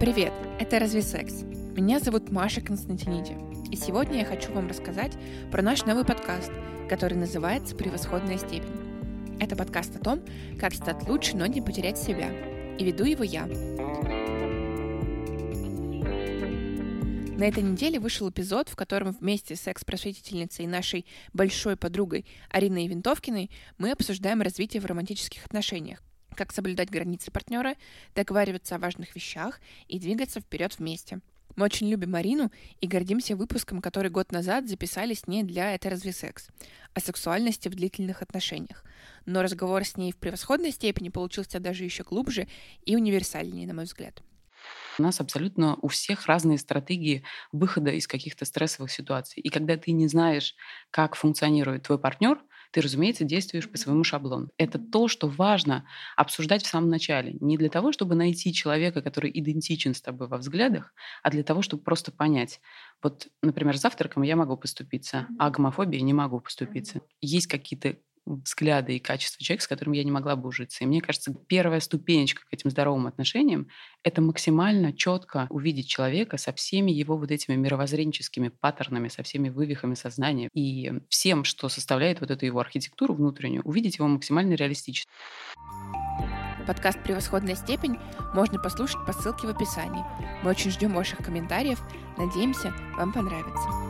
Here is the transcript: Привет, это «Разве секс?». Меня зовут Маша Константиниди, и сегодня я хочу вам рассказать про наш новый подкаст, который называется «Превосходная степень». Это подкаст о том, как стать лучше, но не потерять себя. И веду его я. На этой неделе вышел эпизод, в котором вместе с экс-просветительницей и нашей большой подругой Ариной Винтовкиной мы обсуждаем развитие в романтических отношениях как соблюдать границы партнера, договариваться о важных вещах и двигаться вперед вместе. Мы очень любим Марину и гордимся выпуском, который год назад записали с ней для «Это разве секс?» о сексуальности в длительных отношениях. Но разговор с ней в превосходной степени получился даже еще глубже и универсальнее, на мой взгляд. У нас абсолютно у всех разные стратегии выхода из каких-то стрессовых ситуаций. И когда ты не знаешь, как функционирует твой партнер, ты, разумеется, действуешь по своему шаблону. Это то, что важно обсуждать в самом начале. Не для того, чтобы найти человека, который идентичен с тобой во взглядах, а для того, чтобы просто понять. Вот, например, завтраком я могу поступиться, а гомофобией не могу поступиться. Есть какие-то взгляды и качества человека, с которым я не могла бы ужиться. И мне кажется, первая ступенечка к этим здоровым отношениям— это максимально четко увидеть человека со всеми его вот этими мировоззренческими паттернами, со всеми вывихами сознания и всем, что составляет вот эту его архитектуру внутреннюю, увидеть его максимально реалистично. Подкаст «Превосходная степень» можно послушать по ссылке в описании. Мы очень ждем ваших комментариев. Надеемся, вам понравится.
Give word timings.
Привет, 0.00 0.32
это 0.58 0.78
«Разве 0.78 1.02
секс?». 1.02 1.42
Меня 1.76 2.00
зовут 2.00 2.30
Маша 2.30 2.60
Константиниди, 2.60 3.36
и 3.70 3.76
сегодня 3.76 4.20
я 4.20 4.24
хочу 4.24 4.52
вам 4.52 4.68
рассказать 4.68 5.12
про 5.50 5.62
наш 5.62 5.84
новый 5.84 6.04
подкаст, 6.04 6.50
который 6.88 7.18
называется 7.18 7.76
«Превосходная 7.76 8.38
степень». 8.38 9.38
Это 9.40 9.56
подкаст 9.56 9.96
о 9.96 9.98
том, 9.98 10.20
как 10.58 10.74
стать 10.74 11.08
лучше, 11.08 11.36
но 11.36 11.46
не 11.46 11.60
потерять 11.60 11.98
себя. 11.98 12.30
И 12.78 12.84
веду 12.84 13.04
его 13.04 13.24
я. 13.24 13.46
На 17.36 17.44
этой 17.44 17.62
неделе 17.62 17.98
вышел 17.98 18.28
эпизод, 18.28 18.68
в 18.68 18.76
котором 18.76 19.12
вместе 19.12 19.56
с 19.56 19.66
экс-просветительницей 19.66 20.64
и 20.64 20.68
нашей 20.68 21.06
большой 21.32 21.76
подругой 21.76 22.26
Ариной 22.50 22.86
Винтовкиной 22.86 23.50
мы 23.78 23.92
обсуждаем 23.92 24.42
развитие 24.42 24.82
в 24.82 24.86
романтических 24.86 25.44
отношениях 25.46 26.02
как 26.34 26.52
соблюдать 26.52 26.90
границы 26.90 27.30
партнера, 27.30 27.74
договариваться 28.14 28.76
о 28.76 28.78
важных 28.78 29.14
вещах 29.14 29.60
и 29.88 29.98
двигаться 29.98 30.40
вперед 30.40 30.78
вместе. 30.78 31.20
Мы 31.56 31.64
очень 31.66 31.90
любим 31.90 32.12
Марину 32.12 32.50
и 32.80 32.86
гордимся 32.86 33.36
выпуском, 33.36 33.82
который 33.82 34.10
год 34.10 34.32
назад 34.32 34.68
записали 34.68 35.14
с 35.14 35.26
ней 35.26 35.42
для 35.42 35.74
«Это 35.74 35.90
разве 35.90 36.12
секс?» 36.12 36.48
о 36.94 37.00
сексуальности 37.00 37.68
в 37.68 37.74
длительных 37.74 38.22
отношениях. 38.22 38.84
Но 39.26 39.42
разговор 39.42 39.84
с 39.84 39.96
ней 39.96 40.12
в 40.12 40.16
превосходной 40.16 40.70
степени 40.70 41.08
получился 41.08 41.60
даже 41.60 41.84
еще 41.84 42.02
глубже 42.02 42.48
и 42.84 42.96
универсальнее, 42.96 43.66
на 43.66 43.74
мой 43.74 43.84
взгляд. 43.84 44.22
У 44.98 45.02
нас 45.02 45.20
абсолютно 45.20 45.76
у 45.82 45.88
всех 45.88 46.26
разные 46.26 46.58
стратегии 46.58 47.24
выхода 47.52 47.90
из 47.90 48.06
каких-то 48.06 48.44
стрессовых 48.44 48.90
ситуаций. 48.90 49.40
И 49.42 49.48
когда 49.48 49.76
ты 49.76 49.92
не 49.92 50.08
знаешь, 50.08 50.54
как 50.90 51.14
функционирует 51.14 51.84
твой 51.84 51.98
партнер, 51.98 52.38
ты, 52.70 52.80
разумеется, 52.80 53.24
действуешь 53.24 53.70
по 53.70 53.76
своему 53.78 54.04
шаблону. 54.04 54.50
Это 54.58 54.78
то, 54.78 55.08
что 55.08 55.28
важно 55.28 55.86
обсуждать 56.16 56.62
в 56.64 56.66
самом 56.68 56.88
начале. 56.90 57.34
Не 57.40 57.56
для 57.58 57.68
того, 57.70 57.92
чтобы 57.92 58.14
найти 58.14 58.52
человека, 58.52 59.02
который 59.02 59.30
идентичен 59.32 59.94
с 59.94 60.00
тобой 60.02 60.28
во 60.28 60.38
взглядах, 60.38 60.94
а 61.22 61.30
для 61.30 61.42
того, 61.42 61.62
чтобы 61.62 61.82
просто 61.82 62.12
понять. 62.12 62.60
Вот, 63.02 63.28
например, 63.42 63.76
завтраком 63.76 64.22
я 64.22 64.36
могу 64.36 64.56
поступиться, 64.56 65.28
а 65.38 65.50
гомофобией 65.50 66.02
не 66.02 66.12
могу 66.12 66.40
поступиться. 66.40 67.00
Есть 67.20 67.46
какие-то 67.46 67.96
взгляды 68.36 68.96
и 68.96 68.98
качества 68.98 69.42
человека, 69.42 69.64
с 69.64 69.68
которым 69.68 69.92
я 69.92 70.04
не 70.04 70.10
могла 70.10 70.36
бы 70.36 70.48
ужиться. 70.48 70.84
И 70.84 70.86
мне 70.86 71.00
кажется, 71.00 71.34
первая 71.48 71.80
ступенечка 71.80 72.42
к 72.42 72.52
этим 72.52 72.70
здоровым 72.70 73.06
отношениям— 73.06 73.68
это 74.02 74.22
максимально 74.22 74.92
четко 74.92 75.46
увидеть 75.50 75.88
человека 75.88 76.36
со 76.36 76.52
всеми 76.52 76.90
его 76.90 77.16
вот 77.16 77.30
этими 77.30 77.56
мировоззренческими 77.56 78.48
паттернами, 78.48 79.08
со 79.08 79.22
всеми 79.22 79.48
вывихами 79.48 79.94
сознания 79.94 80.48
и 80.54 80.92
всем, 81.08 81.44
что 81.44 81.68
составляет 81.68 82.20
вот 82.20 82.30
эту 82.30 82.46
его 82.46 82.60
архитектуру 82.60 83.14
внутреннюю, 83.14 83.62
увидеть 83.64 83.98
его 83.98 84.08
максимально 84.08 84.54
реалистично. 84.54 85.10
Подкаст 86.66 87.02
«Превосходная 87.02 87.56
степень» 87.56 87.96
можно 88.34 88.58
послушать 88.58 89.04
по 89.06 89.12
ссылке 89.12 89.46
в 89.46 89.50
описании. 89.50 90.04
Мы 90.44 90.50
очень 90.50 90.70
ждем 90.70 90.94
ваших 90.94 91.18
комментариев. 91.18 91.80
Надеемся, 92.16 92.72
вам 92.96 93.12
понравится. 93.12 93.89